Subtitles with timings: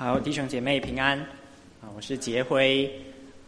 [0.00, 1.18] 好，弟兄姐妹平安
[1.82, 1.90] 啊！
[1.96, 2.88] 我是杰辉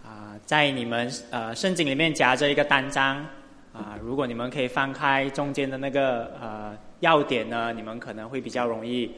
[0.05, 3.25] 啊，在你们呃圣经里面夹着一个单章
[3.73, 9.09] 啊，如果你们可以翻开中间的那个呃要点呢，你们可能会比较容易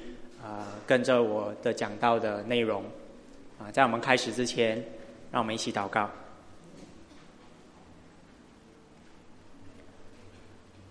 [0.45, 2.85] 啊跟着我的讲到的内容
[3.59, 3.73] 啊。
[3.73, 4.77] 在我们开始之前，
[5.31, 6.11] 让我们一起祷告。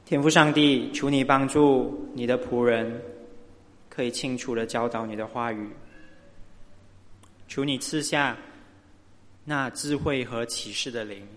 [0.08, 3.00] 天父上帝，求你帮助你的仆人，
[3.90, 5.70] 可以清楚的教导你的话语。
[7.52, 8.38] 求你赐下
[9.44, 11.28] 那智慧和启示的灵，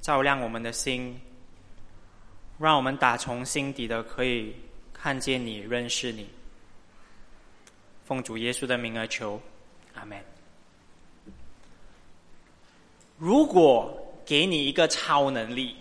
[0.00, 1.16] 照亮我们的心，
[2.58, 4.52] 让我们打从心底的可以
[4.92, 6.28] 看见你、认识你。
[8.04, 9.40] 奉主耶稣的名而求，
[9.94, 10.18] 阿门。
[13.16, 13.96] 如果
[14.26, 15.76] 给你一个超能力，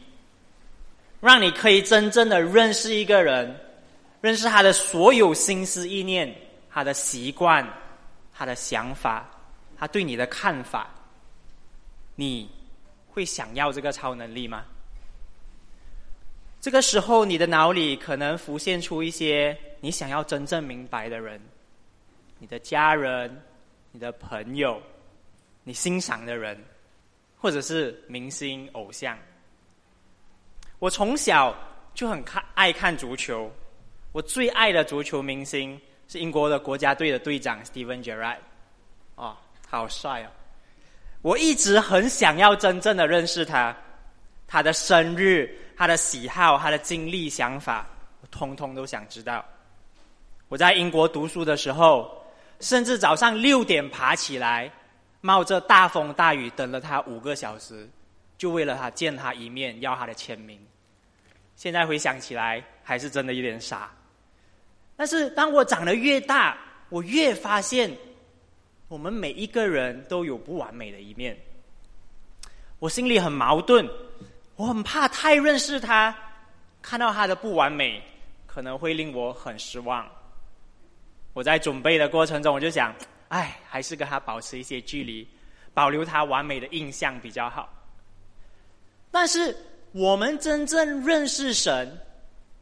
[1.19, 3.59] 让你可以真正的认识一个人，
[4.21, 6.31] 认识他的所有心思意念、
[6.69, 7.67] 他的习惯、
[8.31, 9.27] 他的想法、
[9.81, 10.91] 他对你的看法，
[12.13, 12.47] 你
[13.07, 14.63] 会想要这个超能力吗？
[16.61, 21.41] 这个时候，你的脑里可能浮现出一些你想要真正明白的人，
[22.37, 23.41] 你的家人、
[23.91, 24.79] 你的朋友、
[25.63, 26.63] 你欣赏的人，
[27.35, 29.17] 或者是明星偶像。
[30.77, 31.57] 我从小
[31.95, 33.51] 就很看爱看足球，
[34.11, 38.37] 我最爱的足球明星是英国的国家队的队长 Steven Gerrard，
[39.71, 40.27] 好帅哦！
[41.21, 43.73] 我一直很想要真正的认识他，
[44.45, 47.87] 他的生日、他的喜好、他的经历、想法，
[48.19, 49.45] 我通通都想知道。
[50.49, 52.21] 我在英国读书的时候，
[52.59, 54.69] 甚至早上六点爬起来，
[55.21, 57.89] 冒着大风大雨等了他五个小时，
[58.37, 60.59] 就为了他见他一面，要他的签名。
[61.55, 63.89] 现在回想起来，还是真的有点傻。
[64.97, 66.57] 但是当我长得越大，
[66.89, 67.89] 我越发现，
[68.91, 71.37] 我们每一个人都有不完美的一面。
[72.77, 73.89] 我心里很矛盾，
[74.57, 76.13] 我很怕太认识他，
[76.81, 78.03] 看到他的不完美，
[78.45, 80.05] 可能会令我很失望。
[81.31, 82.93] 我在准备的过程中，我就想，
[83.29, 85.25] 哎，还是跟他保持一些距离，
[85.73, 87.69] 保留他完美的印象比较好。
[89.09, 89.55] 但是。
[89.93, 91.99] 我们真正认识神，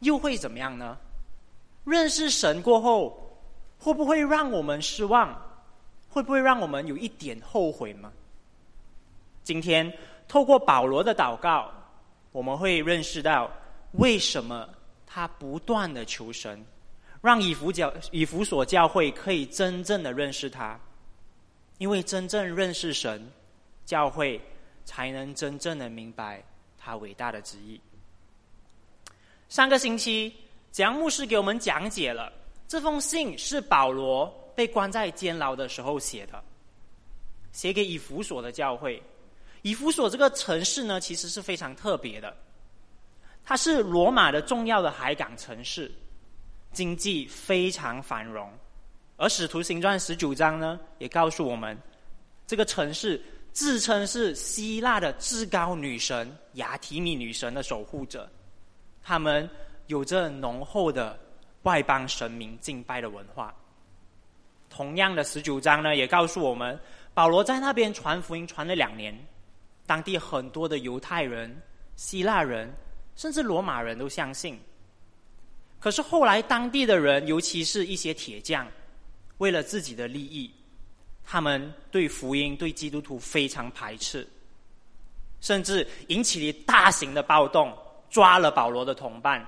[0.00, 0.98] 又会怎么样呢？
[1.84, 3.40] 认识神过后，
[3.78, 5.40] 会不会让我们失望？
[6.10, 8.12] 会不会让我们有一点后悔吗？
[9.44, 9.90] 今天
[10.28, 11.72] 透过保罗的祷告，
[12.32, 13.50] 我们会认识到
[13.92, 14.68] 为什么
[15.06, 16.62] 他不断的求神，
[17.22, 20.78] 让以弗教以弗所教会可以真正的认识他，
[21.78, 23.30] 因为真正认识神，
[23.86, 24.40] 教会
[24.84, 26.42] 才能真正的明白。
[26.82, 27.80] 他伟大的旨意。
[29.48, 30.34] 上个星期，
[30.72, 32.32] 蒋牧师给我们讲解了
[32.66, 36.44] 这封信是保罗被关在监牢的时候写的，
[37.50, 39.02] 写给以弗所的教会。
[39.62, 42.36] 以弗所这个城市呢，其实是非常特别的，
[43.42, 45.90] 它是罗马的重要的海港城市，
[46.74, 48.52] 经济非常繁荣。
[49.16, 51.74] 而使徒行传十九章呢，也告诉我们
[52.46, 53.18] 这个城市。
[53.54, 58.30] 自称是希腊的至高女神雅提米女神的守护者，
[59.02, 59.48] 他们
[59.86, 61.18] 有着浓厚的
[61.62, 63.54] 外邦神明敬拜的文化。
[64.70, 66.78] 同样的十九章呢，也告诉我们，
[67.12, 69.14] 保罗在那边传福音传了两年，
[69.86, 71.54] 当地很多的犹太人、
[71.96, 72.72] 希腊人，
[73.16, 74.58] 甚至罗马人都相信。
[75.78, 78.66] 可是后来当地的人，尤其是一些铁匠，
[79.38, 80.50] 为了自己的利益。
[81.22, 84.26] 他们对福音、对基督徒非常排斥，
[85.40, 87.72] 甚至引起了大型的暴动，
[88.08, 89.46] 抓了保罗的同伴。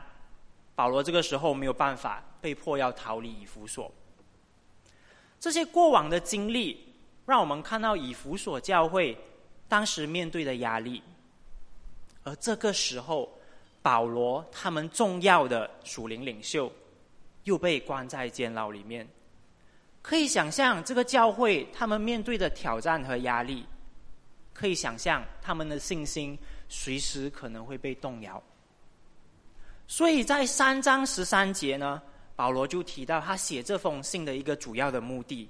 [0.77, 3.93] 保罗这个时候没有办法，被迫要逃离以弗所。
[5.43, 6.79] 这些过往的经历，
[7.27, 9.19] 让我们看到以弗所教会
[9.67, 11.03] 当时面对的压力。
[12.23, 13.29] 而这个时候，
[13.83, 16.73] 保罗他们重要的属灵领袖，
[17.43, 19.05] 又被关在监牢里面。
[20.01, 23.67] 可以想象这个教会他们面对的挑战和压力，
[24.53, 28.41] 可以想象他们的信心随时可能会被动摇。
[29.89, 32.01] 所以在三章十三节呢，
[32.35, 35.49] 保罗就提到他写这封信的一个主要的目的，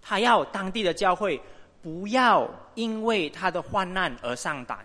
[0.00, 1.40] 他要当地的教会
[1.82, 4.84] 不要因为他的患难而上胆，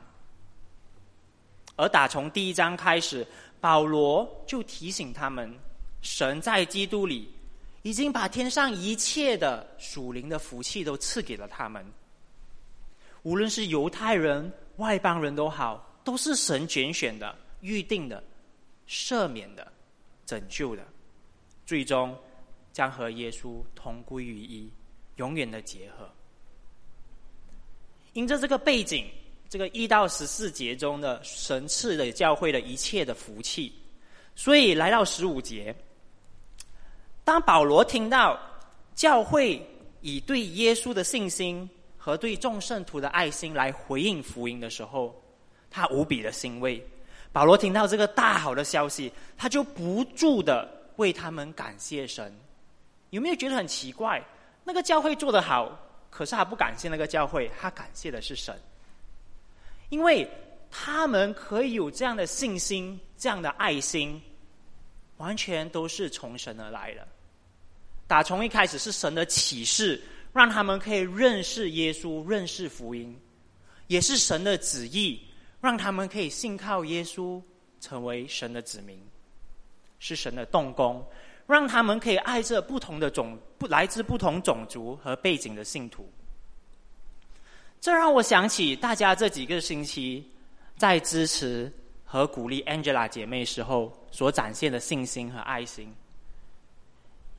[1.75, 3.25] 而打从第一章开始，
[3.59, 5.53] 保罗就提醒他们，
[6.01, 7.29] 神在基督里。
[7.83, 11.83] 已经把天上一切的属灵的福气都赐给了他们，
[13.23, 18.23] 无论是犹太人、外邦人都好，都是神拣选的、预定的、
[18.87, 19.67] 赦免的、
[20.31, 20.87] 拯救的，
[21.65, 22.17] 最终
[22.71, 24.71] 将和耶稣同归于一，
[25.17, 26.09] 永远的结合。
[28.13, 29.09] 因着这个背景，
[29.49, 33.73] 这个一到十四节中的神赐的教会的一切的福气，
[34.33, 35.75] 所以来到十五节，
[37.25, 38.39] 当保罗听到
[38.95, 39.61] 教会
[39.99, 45.21] 以对耶稣的信心和对众圣徒的爱心来回应福音的时候，
[45.69, 46.81] 他无比的欣慰。
[47.33, 52.33] 保罗听到这个大好的消息，他就不住的为他们感谢神。
[53.11, 54.21] 有没有觉得很奇怪？
[54.63, 55.79] 那个教会做得好，
[56.09, 58.53] 可是他不感谢那个教会，他感谢的是神，
[59.89, 60.29] 因为
[60.69, 64.21] 他们可以有这样的信心、这样的爱心，
[65.17, 67.07] 完全都是从神而来的。
[68.07, 70.01] 打从一开始是神的启示，
[70.33, 73.17] 让他们可以认识耶稣、认识福音，
[73.87, 75.19] 也是神的旨意。
[75.61, 77.41] 让他们可以信靠耶稣，
[77.79, 78.99] 成为神的子民，
[79.99, 81.05] 是神的动工，
[81.45, 86.11] 让他们可以爱着不同的种不来自不同种族和背景的信徒。
[87.79, 90.27] 这让我想起大家这几个星期
[90.77, 91.71] 在支持
[92.03, 95.93] 和鼓励 Angela 姐妹时候所展现的信心和爱心。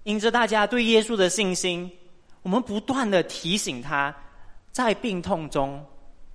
[0.05, 1.91] 因着大家对耶稣的信心，
[2.43, 4.15] 我们不断的提醒他，
[4.73, 5.85] 在病痛中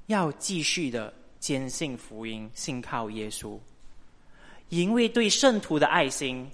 [0.08, 1.14] 要继续的。
[1.40, 3.58] 坚信福音，信靠耶稣，
[4.70, 6.50] 因为对圣徒的爱心。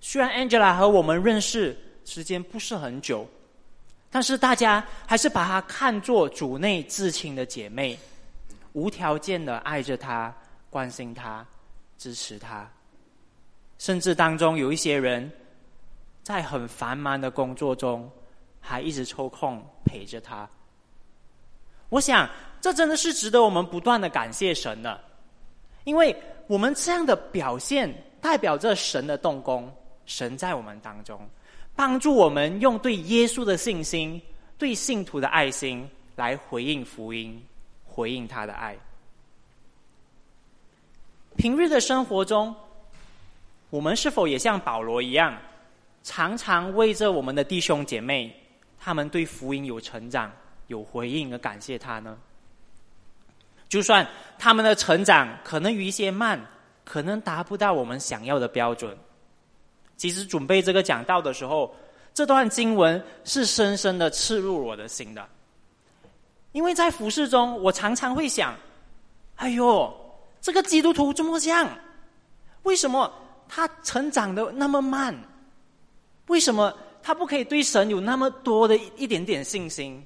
[0.00, 3.26] 虽然 Angela 和我们认识时间不是很久，
[4.10, 7.98] 但是大家还是把她看作主内至亲的姐妹，
[8.72, 10.34] 无条件的爱着她，
[10.70, 11.46] 关心她，
[11.98, 12.68] 支持她。
[13.78, 15.30] 甚至当中有一些人，
[16.22, 18.10] 在很繁忙的工作中，
[18.60, 20.48] 还一直抽空陪着她。
[21.90, 22.28] 我想。
[22.60, 25.00] 这真的是值得我们不断的感谢神的，
[25.84, 26.14] 因为
[26.46, 29.72] 我们这样的表现代表着神的动工，
[30.04, 31.20] 神在我们当中
[31.74, 34.20] 帮助我们用对耶稣的信心、
[34.58, 37.40] 对信徒的爱心来回应福音，
[37.84, 38.76] 回应他的爱。
[41.36, 42.54] 平日的生活中，
[43.68, 45.36] 我们是否也像保罗一样，
[46.02, 48.34] 常常为着我们的弟兄姐妹，
[48.80, 50.32] 他们对福音有成长、
[50.68, 52.16] 有回应而感谢他呢？
[53.76, 54.08] 就算
[54.38, 56.40] 他们的成长可能有一些慢，
[56.82, 58.96] 可能达不到我们想要的标准。
[59.98, 61.76] 其实准备这个讲道的时候，
[62.14, 65.28] 这段经文是深深的刺入我的心的。
[66.52, 68.56] 因为在服饰中，我常常会想：
[69.34, 69.94] 哎呦，
[70.40, 71.68] 这个基督徒这么像，
[72.62, 73.12] 为什么
[73.46, 75.14] 他成长的那么慢？
[76.28, 80.02] 为什么他不可以对神有那么多的一点点信心？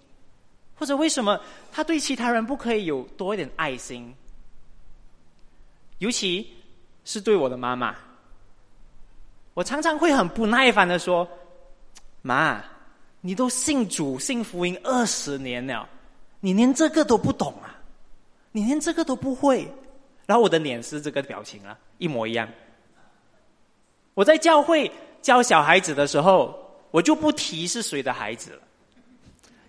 [0.81, 1.39] 或者为什么
[1.71, 4.15] 他对其他人不可以有多一点爱心？
[5.99, 6.51] 尤其
[7.05, 7.95] 是对我的妈妈，
[9.53, 11.29] 我常常会很不耐烦的说
[12.23, 12.65] ：“妈，
[13.21, 15.87] 你都信主信福音二十年了，
[16.41, 17.77] 你连这个都不懂啊？
[18.53, 19.71] 你连这个都不会？”
[20.25, 22.49] 然后我的脸是这个表情啊，一模一样。
[24.15, 24.91] 我在教会
[25.21, 26.59] 教小孩子的时候，
[26.91, 28.63] 我就不提是谁的孩子了。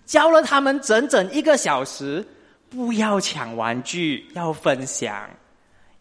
[0.05, 2.25] 教了他们整整一个小时，
[2.69, 5.29] 不要抢玩具，要分享，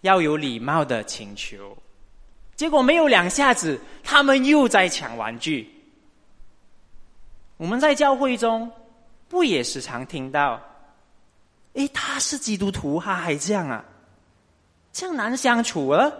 [0.01, 1.77] 要有礼貌的请求。
[2.57, 5.69] 结果没有两下子，他们又在抢玩具。
[7.57, 8.71] 我们在教会中，
[9.29, 10.61] 不也时常听到？
[11.75, 13.85] 诶，他是基督徒，他还这样啊？
[14.93, 16.11] 这样难相处啊？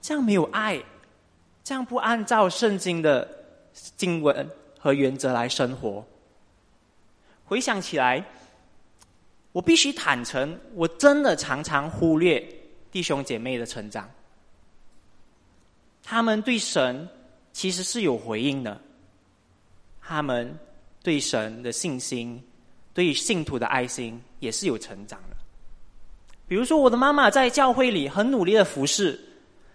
[0.00, 0.82] 这样没有爱？
[1.62, 3.26] 这样不按照圣经的
[3.96, 6.04] 经文和原则来生活？
[7.54, 8.20] 回想起来，
[9.52, 12.44] 我必须坦诚，我真的常常忽略
[12.90, 14.10] 弟兄姐妹的成长。
[16.02, 17.08] 他们对神
[17.52, 18.80] 其实是有回应的，
[20.02, 20.52] 他们
[21.00, 22.42] 对神的信心、
[22.92, 25.36] 对信徒的爱心也是有成长的。
[26.48, 29.16] 比如说，我的妈妈在教会里很努力的服侍，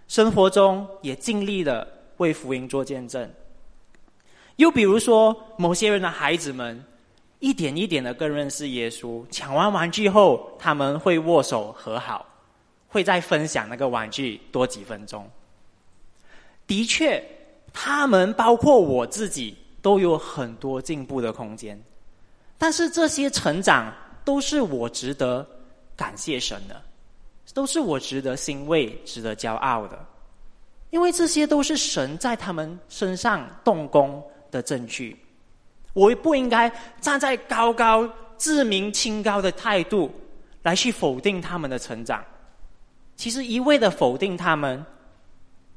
[0.09, 3.31] 生活中也尽力的为福音做见证。
[4.57, 6.83] 又比如说，某些人的孩子们。
[7.39, 9.25] 一点一点的更认识耶稣。
[9.31, 12.25] 抢完玩具后，他们会握手和好，
[12.87, 15.29] 会再分享那个玩具多几分钟。
[16.67, 17.23] 的确，
[17.73, 21.81] 他们包括我自己都有很多进步的空间。
[22.57, 23.93] 但是这些成长
[24.25, 25.47] 都是我值得
[25.95, 26.81] 感谢神的，
[27.53, 29.97] 都是我值得欣慰、值得骄傲的，
[30.89, 35.17] 因为这些都是神在他们身上动工的证据。
[35.93, 40.13] 我也不应该站在高高自明清高的态度
[40.61, 42.23] 来去否定他们的成长。
[43.15, 44.85] 其实一味的否定他们，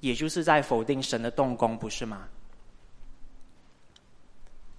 [0.00, 2.28] 也就是在否定神的动工，不是吗？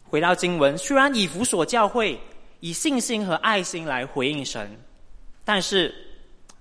[0.04, 2.20] 回到经文，虽然以弗所教会
[2.60, 4.70] 以信心和爱心来回应神，
[5.44, 5.94] 但是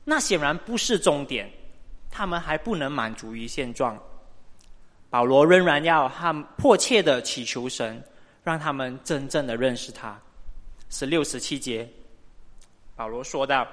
[0.05, 1.49] 那显然不是终点，
[2.11, 3.97] 他们还不能满足于现状。
[5.11, 8.03] 保罗仍然要他迫切的祈求神，
[8.43, 10.19] 让他们真正的认识他。
[10.91, 11.89] 十六、十七节，
[12.95, 13.67] 保罗说道：“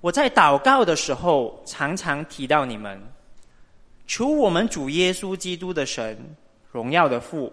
[0.00, 3.00] 我在祷告的时候，常常提到你们，
[4.06, 6.16] 求我们主耶稣基督的神，
[6.72, 7.52] 荣耀的父，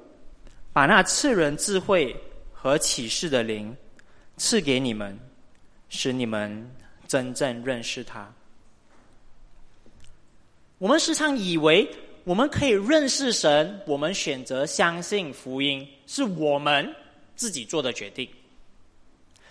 [0.71, 2.15] 把那赐人智慧
[2.53, 3.75] 和启示的灵
[4.37, 5.17] 赐给你们，
[5.89, 6.71] 使你们
[7.07, 8.31] 真正认识他。”
[10.79, 11.89] 我们时常以为
[12.23, 16.89] 我们可以认识神，我们选择相信福音，是我们
[17.35, 18.29] 自己做的决定，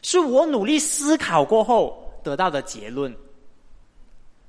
[0.00, 3.14] 是我努力思考过后得到的结论。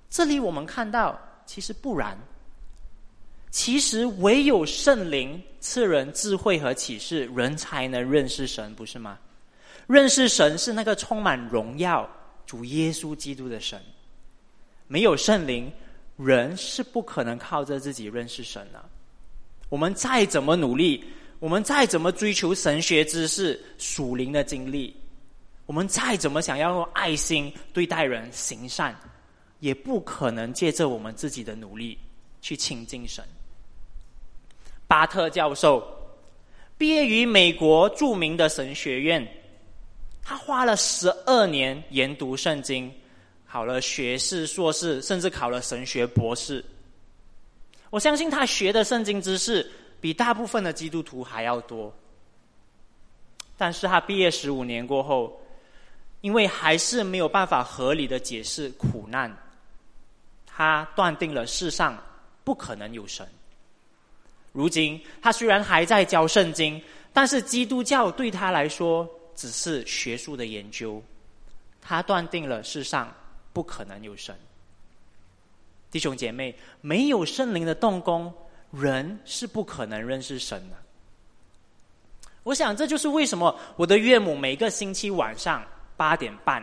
[0.09, 2.17] 这里我们看到，其实不然。
[3.51, 9.19] 其实唯有圣灵赐人智慧和启示，人才能认识神，不是吗？
[9.85, 12.09] 认识神是那个充满荣耀
[12.45, 13.79] 主耶稣基督的神，
[14.87, 15.69] 没有圣灵。
[16.23, 18.83] 人是不可能靠着自己认识神的。
[19.69, 21.03] 我们再怎么努力，
[21.39, 24.95] 我们再怎么追求神学知识、属灵的经历，
[25.65, 28.95] 我们再怎么想要用爱心对待人、行善，
[29.59, 31.97] 也不可能借着我们自己的努力
[32.41, 33.23] 去亲近神。
[34.87, 35.83] 巴特教授
[36.77, 39.27] 毕业于美国著名的神学院，
[40.21, 42.93] 他花了十二年研读圣经。
[43.53, 46.65] 考了学士、硕士，甚至考了神学博士。
[47.91, 51.93] 我相信他学的圣经知识比大部分的基督徒还要多。
[53.55, 55.39] 但是他毕业十五年过后，
[56.21, 59.31] 因为还是没有办法合理的解释苦难，
[60.47, 61.95] 他断定了世上
[62.43, 63.23] 不可能有神。
[64.51, 66.81] 如今他虽然还在教圣经，
[67.13, 70.99] 但是基督教对他来说只是学术的研究。
[71.79, 73.13] 他断定了世上。
[73.53, 74.35] 不可能有神，
[75.91, 78.33] 弟兄姐妹，没有圣灵的动工，
[78.71, 80.75] 人是不可能认识神的。
[82.41, 85.63] 我想，这就是为什么我的岳母每个星期晚上
[85.95, 86.61] 八点半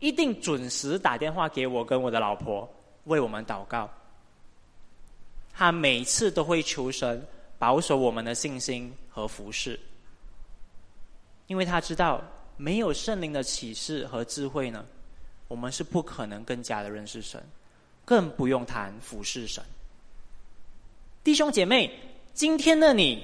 [0.00, 2.68] 一定准时打电话给我跟我的老婆，
[3.04, 3.88] 为我们祷告。
[5.54, 7.24] 他每次都会求神
[7.58, 9.78] 保守我们的信心和服饰，
[11.46, 12.20] 因为他知道
[12.56, 14.84] 没有圣灵的启示和智慧呢。
[15.52, 17.38] 我们是不可能更加的认识神，
[18.06, 19.62] 更不用谈服侍神。
[21.22, 21.92] 弟兄姐妹，
[22.32, 23.22] 今天的你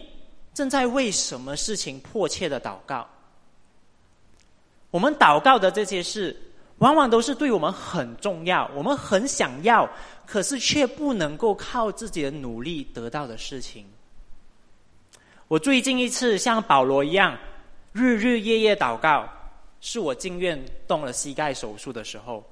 [0.53, 3.09] 正在为什么事情迫切的祷告？
[4.91, 6.39] 我们祷告的这些事，
[6.81, 9.89] 往往都是对我们很重要，我们很想要，
[10.27, 13.87] 可是却不能够靠自己的努力得到的事情。
[15.49, 17.39] 我最近一次像保罗一样，
[17.93, 19.27] 日日夜夜祷告。
[19.81, 22.45] 是我进院动了膝盖手术的时候，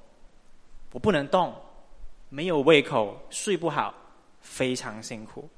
[0.93, 1.53] 我不能动，
[2.29, 3.93] 没有胃口，睡不好，
[4.41, 5.49] 非常辛苦，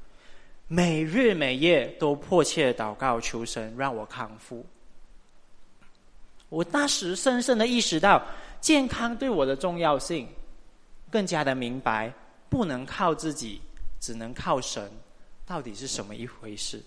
[0.68, 4.66] 每日每夜都迫切祷告求神让我康复。
[6.50, 8.20] 我那时深深的意识到
[8.60, 10.28] 健康对我的重要性，
[11.12, 12.12] 更加的明白
[12.50, 13.62] 不能靠自己，
[14.00, 14.92] 只能靠神，
[15.46, 16.82] 到底是什么一回事？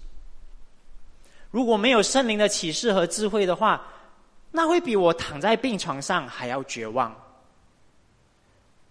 [1.53, 3.81] 如果没有圣灵的启示和智慧的话。
[4.53, 7.13] 那会比我躺在病床上还要绝望。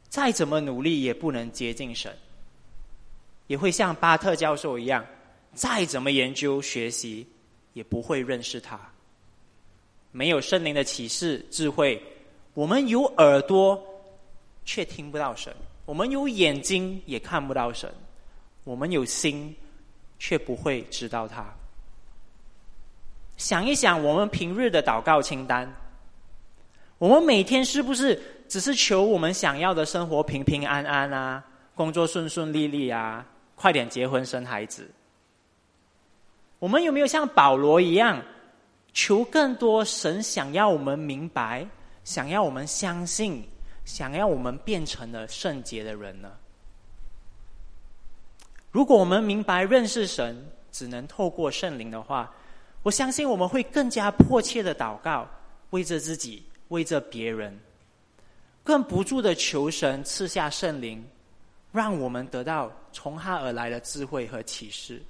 [0.10, 2.14] 再怎么努力也不能接近神，
[3.48, 5.06] 也会像巴特教授一样，
[5.54, 7.26] 再怎么研究学习
[7.72, 8.78] 也不会认识他。
[10.12, 12.04] 没有圣灵的启示智慧，
[12.54, 13.82] 我们有耳朵
[14.66, 15.54] 却听不到神；
[15.86, 17.90] 我们有眼睛也看不到神；
[18.66, 19.56] 我们有心
[20.20, 21.46] 却不会知道他。
[23.42, 25.68] 想一想，我们平日的祷告清单，
[27.00, 31.44] 我们每天是不是只是求我们想要的生活平平安安啊，
[31.74, 34.88] 工作顺顺利利啊，快点结婚生孩子？
[36.60, 38.22] 我们有没有像保罗一样，
[38.94, 41.68] 求更多神想要我们明白，
[42.04, 43.44] 想要我们相信，
[43.86, 46.32] 想要我们变成了圣洁的人呢？
[48.70, 52.32] 如果我们明白认识神只能透过圣灵的话，
[52.84, 55.28] 我相信我们会更加迫切的祷告，
[55.70, 57.60] 为着自己，为着别人，
[58.64, 61.04] 更不住的求神赐下圣灵，
[61.72, 65.02] 让我们得到从他而来的智慧和启示，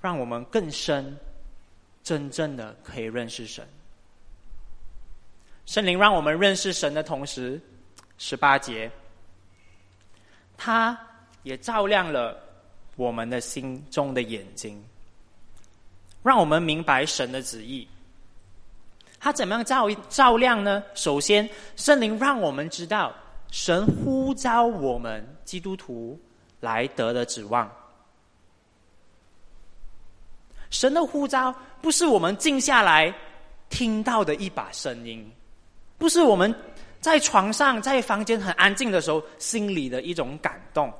[0.00, 1.16] 让我们更深、
[2.04, 3.66] 真正的可以认识神。
[5.64, 7.60] 圣灵让我们认识神的同时，
[8.18, 8.90] 十八节，
[10.56, 10.98] 他
[11.42, 12.38] 也照亮了
[12.94, 14.84] 我们的心中的眼睛。
[16.26, 17.86] 让我们明白神的旨意。
[19.20, 20.82] 他怎么样照照亮呢？
[20.94, 23.14] 首先，圣灵让我们知道
[23.50, 26.18] 神呼召我们基督徒
[26.60, 27.70] 来得的指望。
[30.70, 33.14] 神的呼召不是我们静下来
[33.70, 35.30] 听到的一把声音，
[35.96, 36.52] 不是我们
[37.00, 40.92] 在床上在房间很安静的时候心里的一种感动。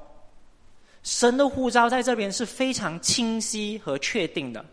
[1.02, 4.64] 神的呼召在这边是非常清晰和确定的。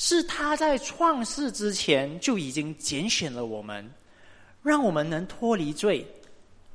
[0.00, 3.84] 是他在创世之前就已经拣选了我们，
[4.62, 6.06] 让我们能脱离罪，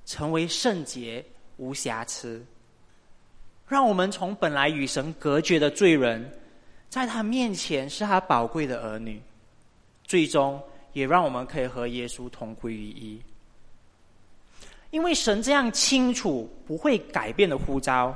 [0.06, 1.24] 成为圣洁
[1.56, 2.46] 无瑕疵，
[3.65, 6.30] 让我们从本来与神隔绝的罪人，
[6.89, 9.22] 在他面前是他宝贵的儿女，
[10.03, 10.62] 最终
[10.92, 13.22] 也让我们可以和耶稣同归于一。
[14.92, 18.13] 因为神这样清楚不会改变的呼召，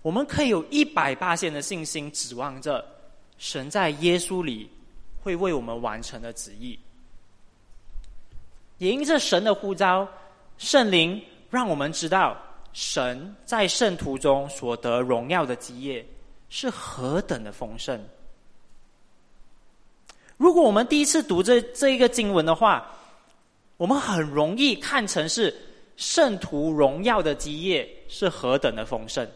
[0.00, 2.82] 我们可以有一百八千的信心指望着。
[3.40, 4.70] 神在耶稣里
[5.22, 6.78] 会为我们完成的旨意，
[8.76, 10.06] 也因着神的呼召，
[10.58, 12.36] 圣灵让我们知道
[12.74, 16.06] 神在圣徒中所得荣耀的基业
[16.50, 17.98] 是何等的丰盛。
[20.36, 22.94] 如果我们第一次读这这一个经文的话，
[23.78, 25.54] 我们很容易看成是
[25.96, 29.26] 圣徒荣耀的基业是何等的丰盛。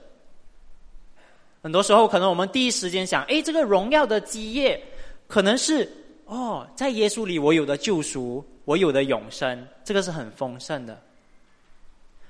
[1.65, 4.79] 很多时候，可能我们第一时间想：哎，这个荣耀的基业，
[5.27, 5.91] 可能是
[6.27, 11.03] 哦，在耶稣里我有的救赎，我有的永生，这个是很丰盛的。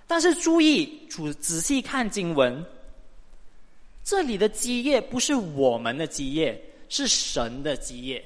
[0.06, 2.64] 但是注意，仔仔细看经文，
[4.04, 6.56] 这里的基业不是我们的基业，
[6.88, 8.24] 是神的基业。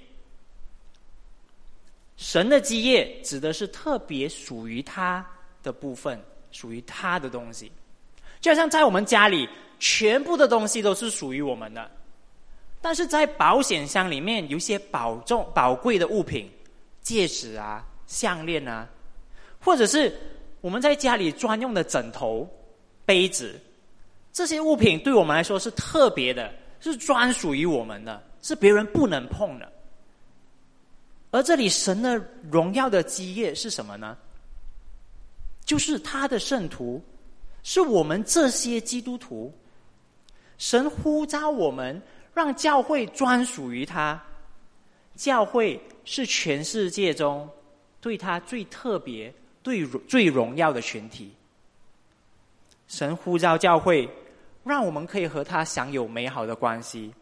[2.19, 5.27] 神的基业指的是特别属于他
[5.63, 6.23] 的部分，
[6.53, 7.73] 属于他的东西，
[8.41, 9.49] 就好像在我们家里。
[9.81, 11.89] 全部的东西都是属于我们的，
[12.81, 16.51] 但是在保险箱里面有一些保重、宝贵的物品，
[17.01, 18.89] 戒指啊、项链啊，
[19.61, 20.13] 或者是
[20.61, 22.45] 我们在家里专用的枕头、
[23.07, 23.55] 杯子，
[24.33, 29.73] 这些物品对我们来说是特别的，是专属于我们的，是别人不能碰的。
[31.31, 34.17] 而这里神的荣耀的基业是什么呢？
[35.65, 37.01] 就是他的圣徒，
[37.71, 39.53] 是我们这些基督徒。
[40.57, 42.01] 神呼召我们，
[42.33, 44.19] 让教会专属于他。
[45.15, 47.47] 教会是全世界中
[48.01, 49.31] 对他最特别、
[49.63, 51.35] 最最荣耀的群体。
[52.87, 54.09] 神呼召教会，
[54.65, 57.13] 让我们可以和他享有美好的关系。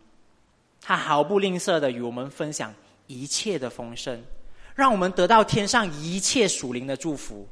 [0.80, 2.72] 他毫不吝啬的与我们分享
[3.08, 4.22] 一切的丰盛，
[4.76, 7.48] 让我们得到天上一切属灵的祝福。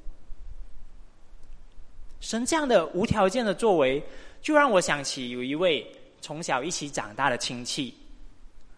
[2.25, 4.03] 神这样的无条件的作为。
[4.41, 5.87] 就让我想起有一位
[6.21, 7.95] 从小一起长大的亲戚，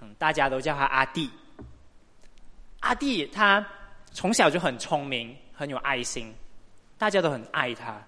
[0.00, 1.28] 嗯，大家都叫他阿弟。
[2.78, 3.66] 阿弟他
[4.12, 6.32] 从小就很聪明，很有爱心，
[6.96, 8.00] 大家都很爱他。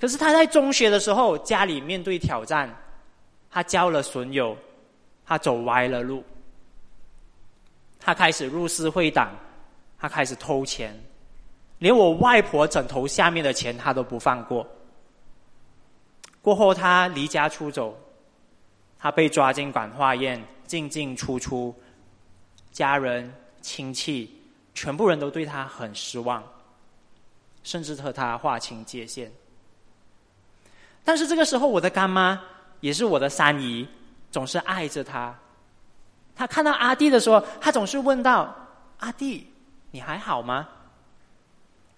[0.00, 2.72] 可是他在中学的时候，家里面对挑战，
[3.50, 4.56] 他交了损友，
[5.26, 6.22] 他走歪了路，
[7.98, 9.36] 他开始入私会党，
[9.98, 10.96] 他开始偷钱，
[11.82, 14.64] 连我外婆枕头下面的钱他都不放过。
[16.40, 17.98] 过后，他离家出走，
[19.00, 21.74] 他被抓进管化院，进进出出，
[22.70, 24.32] 家人、亲戚，
[24.74, 26.40] 全部人都对他很失望，
[27.64, 29.28] 甚至和他划清界限。
[31.02, 32.40] 但是这个时候，我的干妈
[32.78, 33.88] 也是我的三姨，
[34.30, 35.36] 总是爱着他。
[36.36, 38.54] 他看到阿弟的时候，他总是问道
[38.98, 39.52] ：“阿弟，
[39.90, 40.68] 你还好吗？”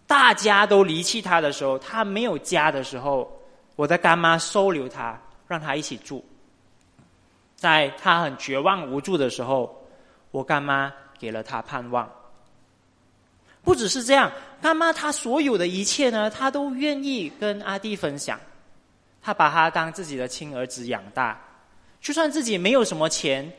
[0.06, 3.30] 大家都离弃他的时候，他没有家的时候。
[3.76, 6.24] 我的干妈收留他，让他一起住。
[7.56, 9.84] 在他很绝望无助的时候，
[10.30, 12.08] 我干妈给了他盼望。
[13.64, 14.30] 不只是这样，
[14.62, 18.38] 干妈她所有的一切呢，她都愿意跟阿弟分享。
[19.20, 21.40] 她把他当自己的亲儿子养大，
[22.00, 23.50] 就算自己没有什么钱，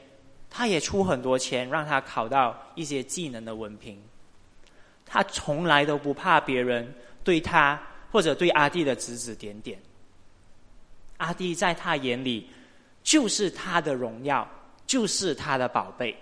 [0.49, 4.01] 他也出很多钱让他考到一些技能的文凭。
[5.05, 7.79] 他从来都不怕别人对他
[8.11, 9.79] 或者对阿弟的指指点点。
[11.17, 12.49] 阿弟在他眼里
[13.03, 14.47] 就是他的荣耀，
[14.85, 16.17] 就是他的宝贝。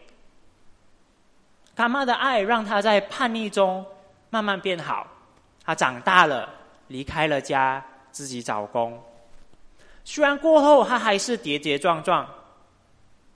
[1.73, 3.83] 干妈的爱让他在叛逆中
[4.29, 5.07] 慢慢变好。
[5.65, 6.53] 他长大了，
[6.89, 9.01] 离开了家，自己找工。
[10.03, 12.27] 虽然过后他还是跌跌撞撞，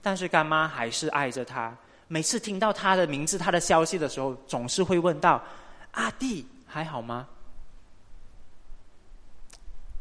[0.02, 1.74] 但是干妈还是爱着他。
[2.08, 5.40] 每次听到他的名字、他的消息的时候，总是会问到
[5.92, 7.28] ：“阿弟还好吗？”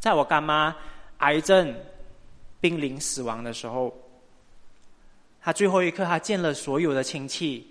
[0.02, 0.76] 在我干妈。
[1.20, 1.76] 癌症
[2.62, 3.91] 濒临死亡的时候，
[5.41, 7.67] 他最后一刻，他见了所有的亲戚，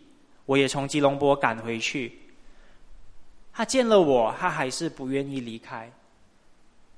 [0.46, 2.18] 我也从吉隆坡赶回去。
[3.53, 5.88] 他见了我，他还是不愿意离开，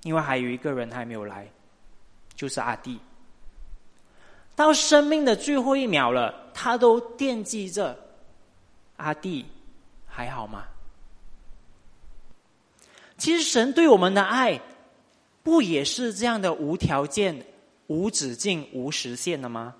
[0.05, 1.47] 因为还有一个人还没有来，
[2.35, 2.99] 就是阿弟。
[4.57, 7.97] 到生命的最后一秒了，他都惦记着
[8.97, 9.47] 阿弟，
[10.09, 10.65] 还好吗？
[13.17, 14.61] 其实神对我们的爱，
[15.45, 17.47] 不也是这样的无条件、
[17.87, 19.77] 无止境、无实现的吗？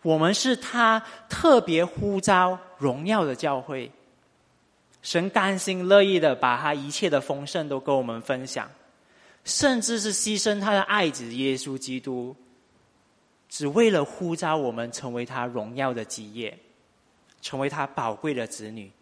[0.00, 3.92] 我们是他特别呼召荣耀的教会，
[5.02, 8.70] 神甘心乐意的把他一切的丰盛都跟我们分享，
[9.44, 12.34] 甚至是牺牲他的爱子耶稣基督。
[13.48, 16.58] 只为了呼召我们成为他荣耀的基业，
[17.40, 18.92] 成为他宝贵的子女，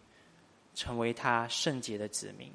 [0.73, 2.51] 成为他圣洁的子民。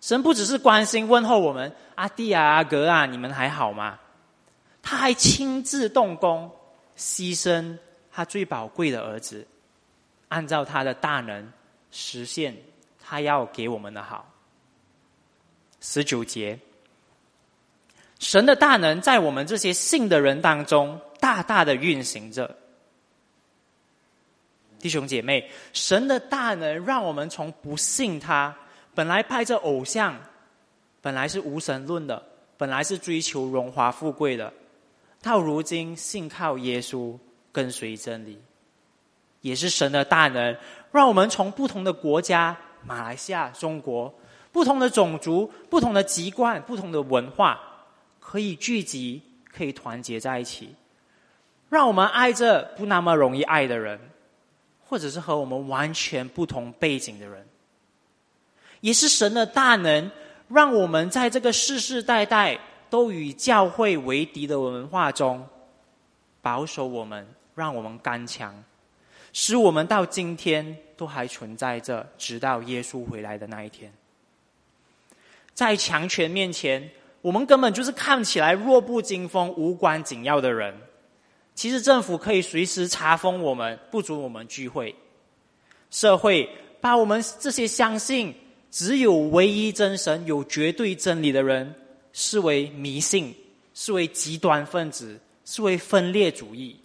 [0.00, 3.98] 神不只是关心问候我们阿弟啊、阿哥啊，你们还好吗？
[4.82, 6.50] 他还亲自动工，
[6.96, 7.76] 牺牲
[8.10, 9.46] 他最宝贵的儿子，
[10.28, 11.52] 按照他的大能
[11.90, 12.56] 实现
[12.98, 14.26] 他要给我们的好。
[15.80, 16.58] 十九节。
[18.18, 22.56] 神的大能在我们这些信的人当中大大的运行着，
[24.80, 28.54] 弟兄姐妹，神的大能让我们从不信他，
[28.94, 30.16] 本来拜着偶像，
[31.00, 32.20] 本来是无神论的，
[32.56, 34.52] 本来是追求荣华富贵的，
[35.22, 37.16] 到如今信靠耶稣，
[37.52, 38.40] 跟随真理，
[39.42, 40.56] 也是神的大能，
[40.90, 44.12] 让我们从不同的国家，马来西亚、中国，
[44.50, 47.60] 不同的种族、不同的籍贯、不同的文化。
[48.30, 50.74] 可以聚集，可以团结在一起，
[51.70, 53.98] 让我们爱着不那么容易爱的人，
[54.84, 57.46] 或者是和我们完全不同背景的人，
[58.82, 60.10] 也是神的大能，
[60.48, 62.60] 让我们在这个世世代代
[62.90, 65.48] 都与教会为敌的文化中，
[66.42, 68.62] 保守我们，让我们刚强，
[69.32, 73.90] 使我们到今天都还存在着，直到耶稣回来的那一天，
[75.54, 76.90] 在强权面前。
[77.28, 80.74] 我们根本就是看起来弱不禁风、无关紧要的人。
[81.54, 84.94] 其实政府可以随时查封我们，不准我们聚会。
[85.90, 86.48] 社会
[86.80, 88.34] 把我们这些相信
[88.70, 91.74] 只有唯一真神、有绝对真理的人
[92.14, 93.34] 视为迷信，
[93.74, 96.80] 视为极端分子，视为分裂主义。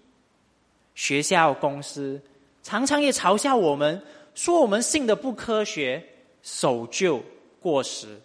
[0.93, 2.21] 学校、公司
[2.61, 4.01] 常常也嘲笑我们，
[4.35, 6.03] 说我们信的不科学、
[6.41, 7.23] 守旧、
[7.61, 8.19] 过时。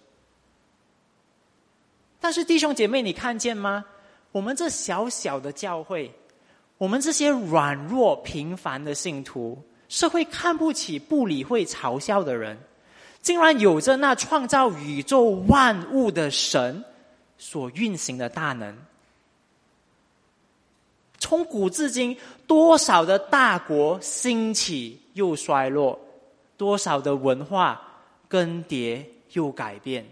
[2.20, 3.84] 但是弟兄姐妹，你看见吗？
[4.32, 6.12] 我们这小小的教会，
[6.76, 9.56] 我们这些软弱平凡的信徒，
[9.88, 12.58] 社会看不起、不理会、嘲笑的人，
[13.22, 16.84] 竟然有着那创造宇宙万物的神
[17.38, 18.76] 所运行的大能。
[21.18, 25.98] 从古至今，多少的大国兴起又衰落，
[26.56, 27.80] 多少的文化
[28.28, 30.04] 更迭又改变。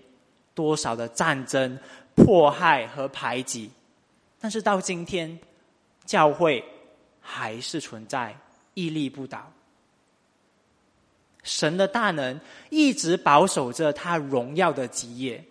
[0.56, 1.78] 多少的战争、
[2.14, 3.70] 迫害和排挤，
[4.40, 5.38] 但是到今天，
[6.06, 6.64] 教会
[7.20, 8.34] 还是存在，
[8.72, 9.52] 屹立不倒。
[11.42, 12.40] 神的大能
[12.70, 15.44] 一直保守着他荣耀的基业，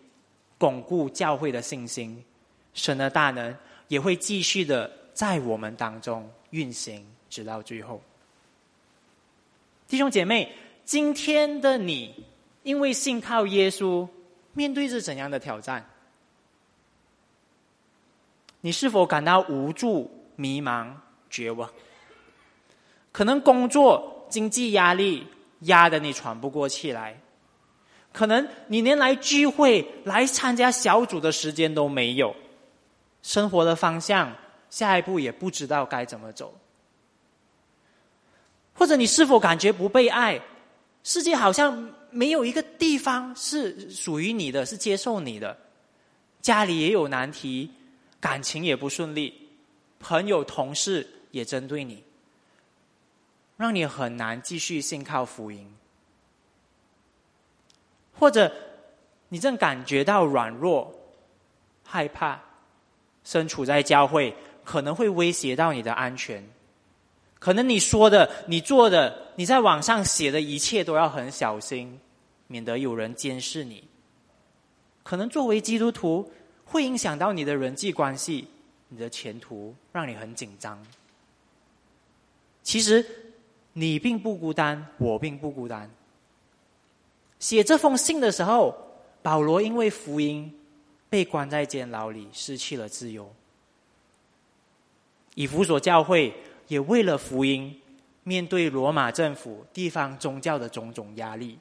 [0.57, 2.25] 巩固教会的信心。
[2.73, 3.55] 神的大能
[3.87, 8.01] 也会继续的在我们当中运行，直到最后。
[9.87, 10.51] 弟兄姐妹，
[10.83, 12.25] 今天的你，
[12.63, 14.07] 因为信靠耶稣。
[14.55, 15.85] 面对着怎样的挑战？
[18.61, 20.87] 你是否感到无助、迷茫、
[21.29, 21.69] 绝望？
[23.11, 25.27] 可能工作、经济压力
[25.59, 27.19] 压得你喘不过气来，
[28.11, 32.35] 可能你连来聚会、来参加小组的时间都没有，
[33.21, 34.33] 生活的方向
[34.69, 36.57] 下一步也不知道该怎么走。
[38.73, 40.41] 或者你是否感觉不被爱？
[41.03, 41.93] 世界好像……
[42.15, 45.57] 没有一个地方是属于你的，是接受你的。
[46.41, 47.69] 家里也有难题，
[48.21, 49.49] 感情也不顺利，
[49.99, 52.01] 朋友、同事也针对你，
[53.57, 55.69] 让你很难继续信靠福音。
[58.17, 58.49] 或者，
[59.27, 60.93] 你正感觉到软弱、
[61.83, 62.39] 害怕，
[63.25, 66.41] 身处在教会可能会威胁到你的安全。
[67.39, 71.99] 可能你说的、你做的、你在网上写的一切都要很小心。
[72.47, 73.83] 免得有人监视你，
[75.03, 76.31] 可能作为基督徒
[76.65, 78.47] 会影响到你的人际关系、
[78.89, 80.81] 你的前途，让你很紧张。
[82.63, 83.05] 其实
[83.73, 85.89] 你并不孤单，我并不孤单。
[87.39, 88.75] 写这封信的时候，
[89.21, 90.51] 保罗因为福音
[91.09, 93.31] 被关在监牢里，失去了自由。
[95.35, 96.33] 以弗所教会
[96.67, 97.79] 也为了福音，
[98.23, 101.59] 面对罗马政府、地方宗教的种种压力。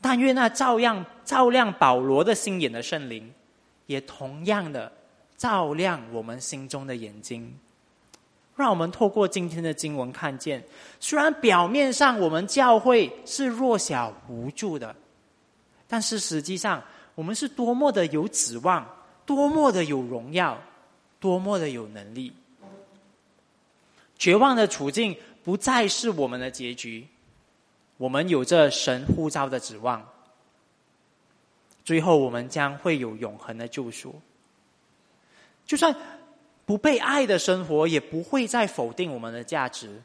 [0.00, 3.32] 但愿那照样照亮保罗的心眼的圣灵，
[3.86, 4.90] 也同样的
[5.36, 7.52] 照亮我们心中的眼睛，
[8.54, 10.62] 让我们透过今天的经文看见，
[11.00, 14.94] 虽然表面上我们教会是弱小无助的，
[15.86, 16.82] 但是实际上
[17.14, 18.86] 我们是多么的有指望，
[19.26, 20.60] 多么的有荣耀，
[21.18, 22.32] 多么的有能力。
[24.16, 27.06] 绝望的处境不再是我们的结局。
[27.98, 30.08] 我们有着神呼召的指望，
[31.84, 34.18] 最后我们将会有永恒的救赎。
[35.66, 35.94] 就算
[36.64, 40.00] 不被爱的生活，也不会再否定我们的价值，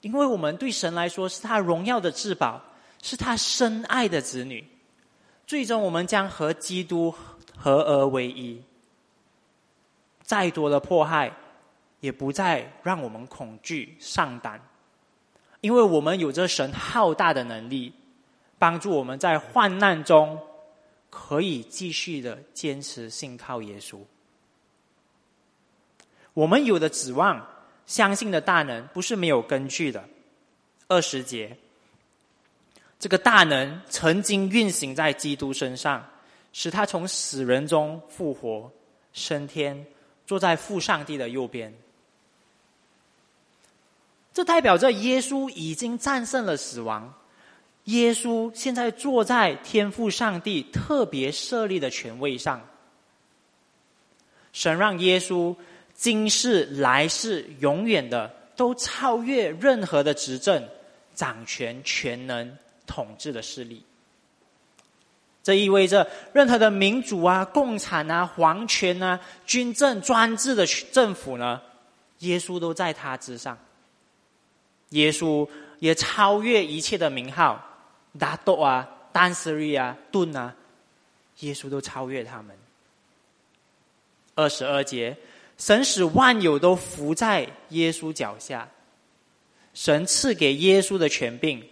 [0.00, 2.62] 因为我们对神来说是他荣耀的至宝，
[3.00, 4.66] 是他深爱的子女。
[5.46, 7.14] 最终，我们将和基督
[7.56, 8.60] 合而为一。
[10.22, 11.30] 再多的迫害，
[12.00, 14.60] 也不再让我们恐惧上胆。
[15.64, 17.90] 因为我们有着神浩大的能力，
[18.58, 20.38] 帮助我们在患难中
[21.08, 23.98] 可以继续的坚持信靠耶稣。
[26.34, 27.48] 我们有的指望、
[27.86, 30.04] 相信的大能，不是没有根据的。
[30.86, 31.56] 二十节，
[32.98, 36.06] 这个大能曾经运行在基督身上，
[36.52, 38.70] 使他从死人中复活，
[39.14, 39.86] 升天，
[40.26, 41.72] 坐在父上帝的右边。
[44.34, 47.14] 这代表着耶稣已经战胜了死亡，
[47.84, 52.60] 耶稣现在坐在天父上帝特别设立的权位上。
[54.52, 55.54] 神让耶稣
[55.94, 60.68] 今世来世永远的都超越任何的执政、
[61.14, 63.84] 掌权、全能、统治的势力。
[65.44, 71.60] 这意味着任何的民主啊、共产啊、皇权啊、军政专制的政府呢，
[72.20, 73.56] 耶稣都在他之上。
[74.94, 75.46] 耶稣
[75.80, 77.62] 也超越一切的名号，
[78.18, 80.54] 达多啊、丹斯瑞啊、顿啊，
[81.40, 82.56] 耶稣都超越他们。
[84.36, 85.16] 二十二节，
[85.58, 88.68] 神使万有都伏在耶稣脚下，
[89.74, 91.62] 神赐给耶稣的权柄，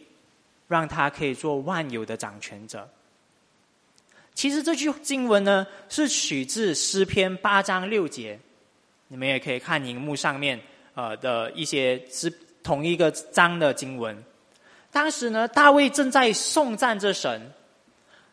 [0.67, 2.89] 让他可以做万有的掌权者。
[4.35, 8.39] 其实这句经文呢，是取自诗篇八章六节，
[9.09, 10.61] 你们也可以看荧幕上面
[10.95, 12.33] 呃的一些诗。
[12.63, 14.23] 同一个章的经文，
[14.91, 17.51] 当时呢，大卫正在颂赞着神，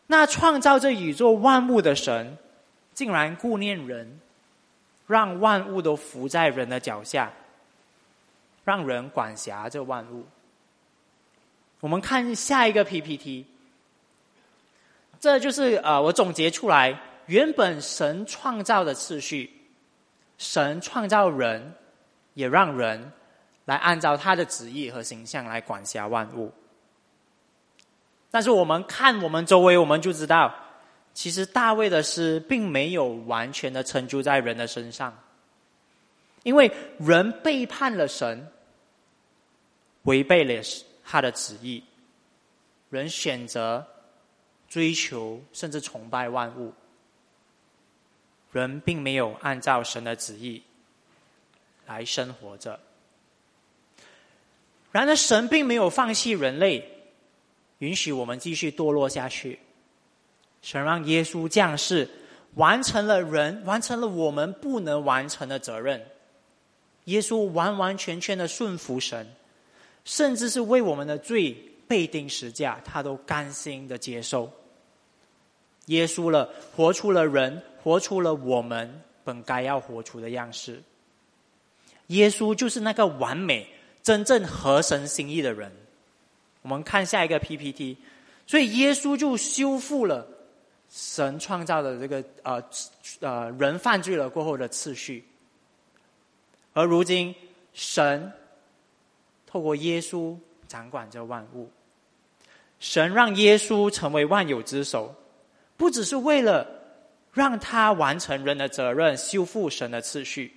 [0.08, 2.38] 那创造这宇宙万物的神，
[2.94, 4.20] 竟然顾念人，
[5.08, 7.32] 让万物都伏在人的脚下，
[8.64, 10.26] 让人管辖这万物。
[11.80, 13.46] 我们看下一个 PPT，
[15.20, 19.50] 这就是呃，我总结出来，原本神创造的次序，
[20.38, 21.74] 神创造人，
[22.34, 23.12] 也让人。
[23.70, 26.52] 来按照他的旨意和形象来管辖万物，
[28.32, 30.52] 但是我们看我们周围，我们就知道，
[31.14, 35.16] 其实大卫的诗并没有完全的成就在人的身上，
[36.42, 38.52] 因为人背叛了神，
[40.02, 40.64] 违背了
[41.06, 41.84] 他的旨意，
[42.90, 43.86] 人选择
[44.68, 46.74] 追求甚至崇拜万物，
[48.52, 50.64] 人并没有按照神的旨意
[51.86, 52.80] 来生活着。
[54.92, 56.84] 然而，神并没有放弃人类，
[57.78, 59.60] 允许我们继续堕落下去。
[60.62, 62.10] 神让耶稣降世，
[62.56, 66.04] 完成了人完成了我们不能完成的责任。
[67.06, 69.28] 耶稣完完全全的顺服神，
[70.04, 71.56] 甚至是为我们的罪
[71.88, 74.52] 被钉十架，他都甘心的接受。
[75.86, 80.82] 耶稣了，活出了人，活出了我们本该要活出的样式。
[82.08, 83.68] 耶稣就是那个完美。
[84.10, 85.72] 真正合神心意的人，
[86.64, 87.96] 我们看下一个 PPT。
[88.48, 90.28] 所以耶稣就修复了
[90.90, 92.60] 神创造的这个呃
[93.20, 95.24] 呃人犯罪了过后的次序，
[96.74, 97.36] 而如今
[97.76, 98.34] 神
[99.46, 100.36] 透过耶稣
[100.68, 101.70] 掌管着万物，
[102.80, 105.14] 神让耶稣成为万有之首，
[105.78, 106.66] 不只是为了
[107.32, 110.56] 让他完成人的责任，修复神的次序。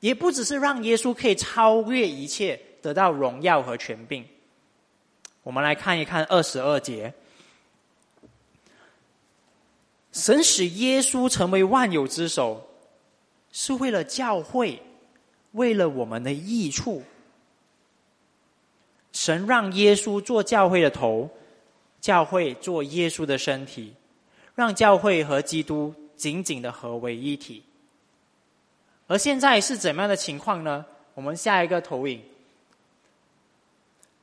[0.00, 4.26] 也不只是让耶稣可以超越一切，得到荣耀和权柄。
[5.42, 7.14] 我们来看一看二十二节：
[10.12, 12.68] 神使耶稣成为万有之首，
[13.52, 14.82] 是为了教会，
[15.52, 17.02] 为了我们的益处。
[19.12, 21.30] 神让耶稣做教会的头，
[22.00, 23.94] 教会做耶稣的身体，
[24.54, 27.62] 让教会和基督紧紧的合为一体。
[29.06, 30.86] 而现在是怎么样的情况呢？
[31.14, 32.22] 我们下一个投影，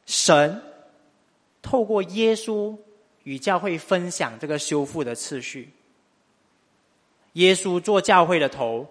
[0.09, 0.59] 神
[1.61, 2.75] 透过耶稣
[3.21, 5.71] 与教会分享这个修复的次序。
[7.33, 8.87] 耶稣做教会的头，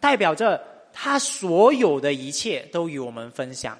[0.00, 0.60] 代表着
[0.92, 3.78] 他所有的一切都与我们分享。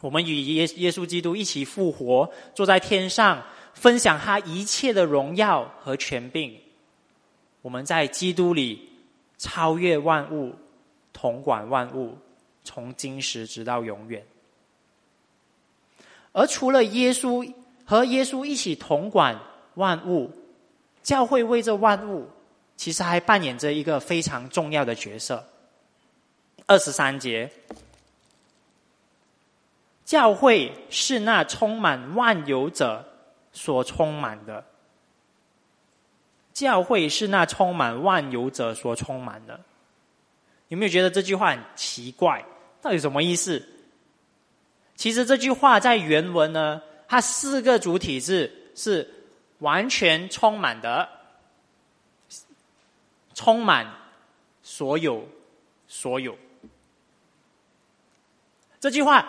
[0.00, 6.58] 我们与耶耶稣基督一起复活，坐在天上，分享他一切的荣耀和权柄。
[7.60, 8.88] 我们在基督里
[9.36, 10.54] 超越万物，
[11.12, 12.16] 统管万物，
[12.64, 14.24] 从今时直到永远。
[16.36, 17.50] 而除了耶稣
[17.86, 19.40] 和耶稣一起统管
[19.76, 20.30] 万物。
[21.02, 22.28] 教会为这万物，
[22.76, 25.46] 其实还扮演着一个非常重要的角色。
[26.66, 27.48] 二十三节，
[30.04, 33.04] 教会是那充满万有者
[33.52, 34.64] 所充满的。
[36.52, 39.60] 教会是那充满万有者所充满的。
[40.66, 42.44] 有没有觉得这句话很奇怪？
[42.82, 43.64] 到底什么意思？
[44.96, 49.12] 其实这句话在原文呢，它四个主体字是。
[49.60, 51.08] 完全充满的，
[53.34, 53.90] 充满
[54.62, 55.26] 所有
[55.88, 56.36] 所有。
[58.78, 59.26] 这句话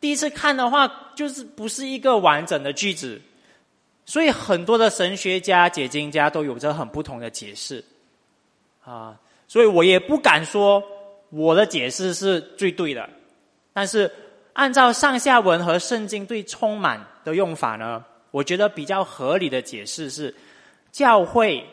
[0.00, 3.20] 第一次看的话，就是不是一个完整的句子，
[4.06, 7.84] 所以很多的神学家、解经家都有着很不同的解释
[8.84, 9.18] 啊。
[9.48, 10.80] 所以我也不敢说
[11.30, 13.10] 我的解释是最对的，
[13.72, 14.08] 但是
[14.52, 18.04] 按照上下文和圣经对“充满”的用法呢？
[18.30, 20.34] 我觉得比较合理的解释是，
[20.92, 21.66] 教会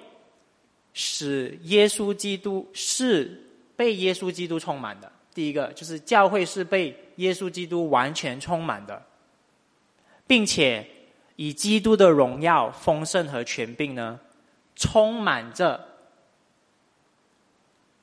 [0.94, 3.44] 使耶稣基督是
[3.76, 5.12] 被耶稣基督充满的。
[5.34, 9.06] 第一个就是教会是被耶稣基督完全充满的，
[10.26, 10.84] 并且
[11.36, 14.20] 以基督的荣耀、丰盛和权柄呢，
[14.76, 15.88] 充满着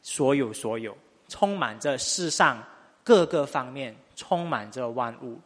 [0.01, 0.97] 所有所有，
[1.29, 2.63] 充满着世上
[3.03, 5.39] 各个方面，充满着万物。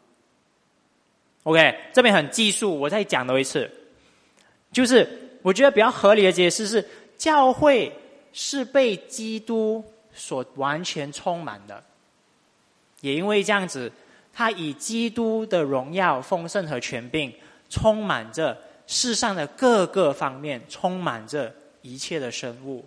[1.45, 3.71] OK，这边很技术，我再讲多一次，
[4.71, 5.09] 就是
[5.43, 7.91] 我觉得比较合理的解释是，教会
[8.33, 11.83] 是被基督所完全充满的，
[13.01, 13.91] 也因为这样子，
[14.35, 17.33] 他以基督的荣耀、丰盛和权柄，
[17.71, 22.85] 充满着世上的各个方面，充满着一切的生物，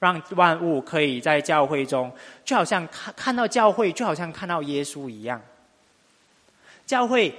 [0.00, 2.10] 让万物可以在教会中，
[2.44, 5.40] 就好像看看到教会，就好像看到耶稣一样。
[6.84, 7.32] 教会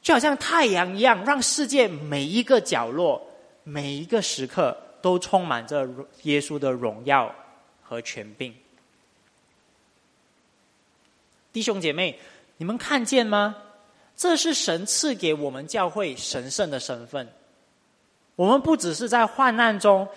[0.00, 3.20] 就好像太阳一样，让世界每一个角落、
[3.64, 5.86] 每一个时刻都充满着
[6.22, 7.34] 耶稣的荣耀
[7.82, 8.54] 和权柄。
[11.52, 12.18] 弟兄姐妹，
[12.56, 13.56] 你们看见吗？
[14.16, 17.28] 这是神赐给我们教会神圣的身份。
[18.34, 20.08] 我们不只是在患难中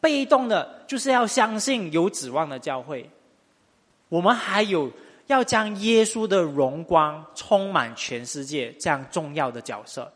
[0.00, 3.08] 被动的，就是要相信有指望的教会，
[4.08, 4.90] 我们还有。
[5.26, 10.12] 要将耶稣的荣光充满全世界，这样重要的角色。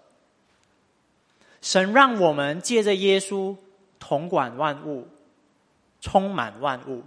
[1.63, 3.57] 神让我们借着耶稣
[4.01, 5.07] 统管万物，
[6.01, 7.05] 充满万物。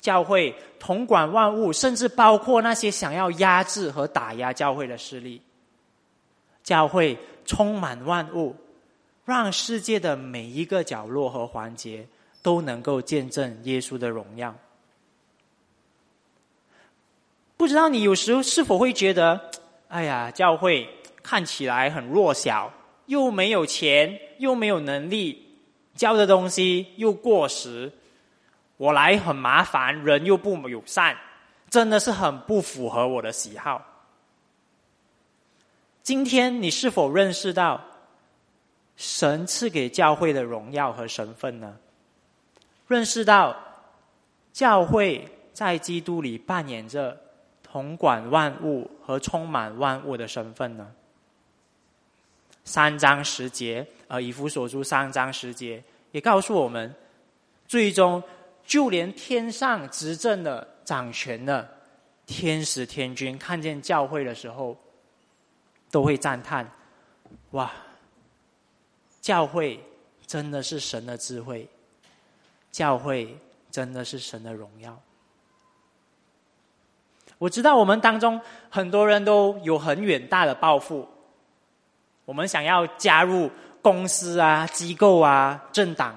[0.00, 5.42] 教会统管万物，甚至包括那些想要压制和打压教会的势力。
[6.62, 8.54] 教会充满万物，
[9.24, 12.06] 让世界的每一个角落和环节
[12.42, 14.54] 都能够见证耶稣的荣耀。
[17.56, 19.50] 不知道你有时候是否会觉得，
[19.88, 20.88] 哎呀，教会
[21.22, 22.72] 看起来很弱小，
[23.06, 25.56] 又没有钱，又没有能力，
[25.94, 27.92] 教的东西又过时，
[28.78, 31.16] 我来很麻烦，人又不友善，
[31.70, 33.80] 真的是很不符合我的喜好。
[36.02, 37.80] 今天你是否认识到
[39.02, 41.76] 神赐给教会的荣耀和身份呢？
[42.86, 43.56] 认识到
[44.52, 47.18] 教会在基督里扮演着。
[47.64, 50.92] 统管万物和充满万物的身份呢？
[52.64, 56.94] 三章十节，呃，以弗所书三章十节也告诉我们，
[57.66, 58.22] 最终
[58.66, 61.66] 就连天上执政的、掌权的
[62.26, 64.76] 天使天君，看见教会的时候，
[65.90, 66.70] 都会赞叹：
[67.52, 67.72] 哇！
[69.22, 69.80] 教会
[70.26, 71.66] 真的是神的智慧，
[72.72, 73.38] 教会
[73.70, 75.00] 真的是神的荣耀。
[77.38, 81.08] 我知道我们当中很多人都有很远大的抱负，
[82.24, 83.50] 我们想要加入
[83.80, 86.14] 公司啊、机构啊、政党，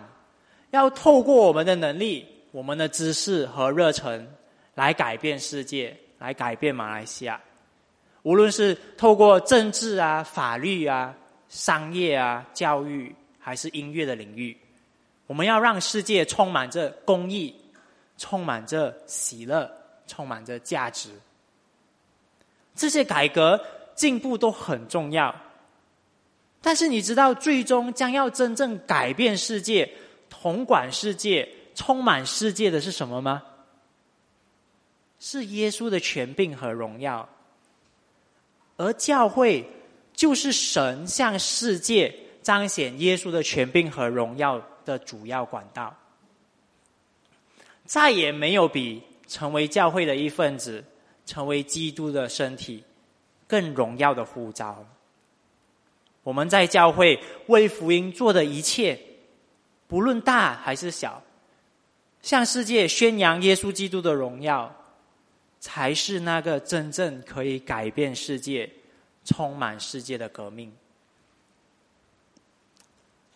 [0.72, 4.28] 要透过我们的能力、我们的知识和热忱，
[4.74, 7.40] 来改变世界，来改变马来西亚。
[8.24, 11.16] 无论是透过政治啊、法律啊、
[11.50, 14.58] 商业啊、教育，还是音乐的领域，
[15.28, 17.56] 我们要让世界充满着公益，
[18.18, 19.72] 充满着喜乐，
[20.08, 21.10] 充满着价值。
[22.76, 23.64] 这些改革
[23.96, 25.34] 进步都很重要，
[26.62, 29.90] 但是你知道，最终将要真正改变世界、
[30.30, 33.44] 统管世界、充满世界的是什么吗？
[35.18, 37.28] 是耶稣的权柄和荣耀，
[38.76, 39.68] 而教会
[40.16, 44.62] 就是神向世界彰显耶稣的权柄和荣耀。
[44.86, 45.98] 的主要管道，
[47.86, 50.86] 再也没有比成为教会的一份子、
[51.26, 52.84] 成为基督的身体
[53.48, 54.86] 更荣耀的呼召。
[56.22, 59.00] 我们在教会为福音做的一切，
[59.88, 61.20] 不论大还是小，
[62.22, 64.72] 向世界宣扬耶稣基督的荣耀，
[65.60, 68.70] 才是那个真正可以改变世界、
[69.26, 70.72] 充满世界的革命。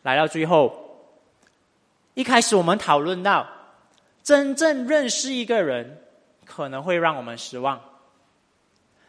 [0.03, 0.85] 来到最后。
[2.15, 3.47] 一开始我们讨论到，
[4.23, 6.03] 真正认识一个人
[6.43, 7.79] 可能会让我们失望，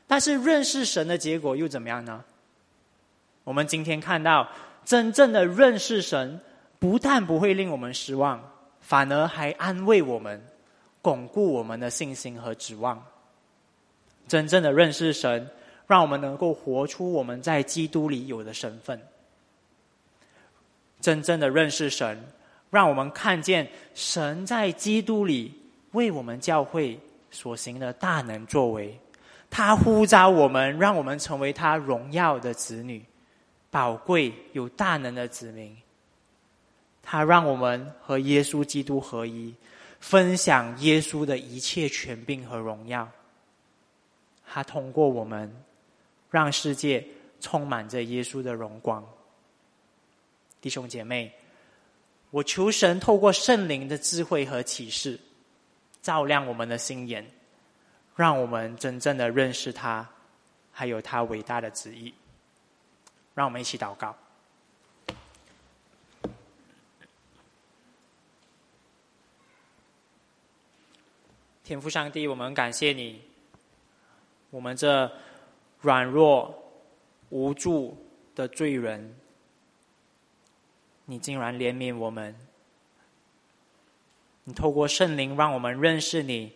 [0.07, 2.23] 但是认识神的结果又怎么样呢？
[3.43, 4.49] 我们今天看到，
[4.85, 6.41] 真正的认识神，
[6.79, 8.41] 不但不会令我们失望，
[8.81, 10.41] 反而还安慰我们，
[11.03, 13.03] 巩固我们的信心和指望。
[14.29, 15.51] 真正的认识神，
[15.91, 19.03] 让我们能够活出我们在基督里有的身份。
[21.01, 22.25] 真正的认识神。
[22.71, 25.53] 让我们看见神在基督里
[25.91, 26.97] 为我们教会
[27.33, 28.97] 所行的大能作为，
[29.51, 33.05] 他呼召我们，让我们成为他荣耀的子女，
[33.73, 35.77] 宝贵有大能的子民。
[37.03, 39.53] 他让我们和耶稣基督合一，
[39.99, 43.09] 分享耶稣的一切权柄和荣耀。
[44.47, 45.53] 他通过我们，
[46.31, 47.07] 让世界
[47.41, 49.07] 充满着耶稣的荣光。
[50.61, 51.33] 弟兄姐妹。
[52.33, 55.19] 我求神透过圣灵的智慧和启示，
[56.01, 57.29] 照亮我们的心眼，
[58.15, 60.09] 让我们真正的认识他，
[60.71, 62.15] 还有他伟大的旨意。
[63.35, 64.17] 让我们一起祷告。
[71.65, 73.21] 天父上帝，我们感谢你，
[74.51, 75.11] 我们这
[75.81, 76.63] 软弱
[77.31, 77.97] 无助
[78.35, 79.17] 的罪人。
[81.07, 82.37] 你竟然怜悯我们，
[84.45, 86.53] 你透过圣灵让我们认识你，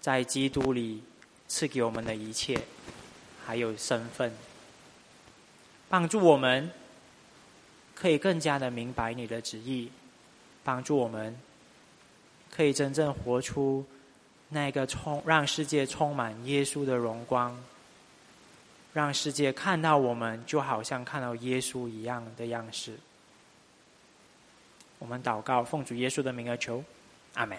[0.00, 1.04] 在基督里
[1.46, 2.62] 赐给我们的一切，
[3.44, 4.32] 还有身份，
[5.88, 6.70] 帮助我们
[7.94, 9.92] 可以更加的明白你的旨意，
[10.64, 11.38] 帮助我们
[12.50, 13.86] 可以真正活出
[14.48, 17.56] 那个充让世界充满耶稣的荣光。
[18.92, 22.98] 让世界看到我们，就好像看到耶稣一样的样式。
[24.98, 26.82] 我们祷告，奉主耶稣的名而求，
[27.34, 27.58] 阿门。